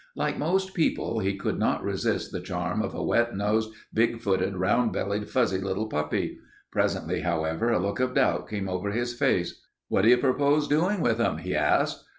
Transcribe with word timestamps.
Like 0.15 0.35
most 0.39 0.73
people 0.73 1.19
he 1.19 1.35
could 1.37 1.59
not 1.59 1.83
resist 1.83 2.31
the 2.31 2.39
charm 2.41 2.81
of 2.81 2.95
a 2.95 3.03
wet 3.03 3.37
nosed, 3.37 3.69
big 3.93 4.19
footed, 4.19 4.55
round 4.55 4.91
bellied, 4.91 5.29
fuzzy 5.29 5.59
little 5.59 5.85
puppy. 5.85 6.39
Presently, 6.71 7.19
however, 7.21 7.71
a 7.71 7.77
look 7.77 7.99
of 7.99 8.15
doubt 8.15 8.49
came 8.49 8.67
over 8.67 8.89
his 8.89 9.13
face. 9.13 9.61
"What 9.89 10.01
do 10.01 10.09
you 10.09 10.17
propose 10.17 10.67
doing 10.67 11.01
with 11.01 11.19
them?" 11.19 11.37
he 11.37 11.53
asked. 11.55 12.03